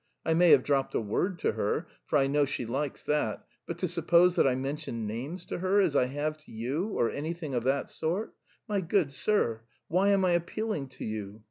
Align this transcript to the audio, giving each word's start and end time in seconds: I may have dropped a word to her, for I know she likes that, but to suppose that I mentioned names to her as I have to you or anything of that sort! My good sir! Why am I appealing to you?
I 0.25 0.33
may 0.33 0.49
have 0.49 0.63
dropped 0.63 0.95
a 0.95 0.99
word 0.99 1.37
to 1.41 1.51
her, 1.51 1.87
for 2.07 2.17
I 2.17 2.25
know 2.25 2.43
she 2.43 2.65
likes 2.65 3.03
that, 3.03 3.45
but 3.67 3.77
to 3.77 3.87
suppose 3.87 4.35
that 4.35 4.47
I 4.47 4.55
mentioned 4.55 5.05
names 5.05 5.45
to 5.45 5.59
her 5.59 5.79
as 5.79 5.95
I 5.95 6.05
have 6.05 6.39
to 6.39 6.51
you 6.51 6.87
or 6.97 7.11
anything 7.11 7.53
of 7.53 7.63
that 7.65 7.87
sort! 7.87 8.33
My 8.67 8.81
good 8.81 9.11
sir! 9.11 9.61
Why 9.89 10.09
am 10.09 10.25
I 10.25 10.31
appealing 10.31 10.87
to 10.89 11.05
you? 11.05 11.39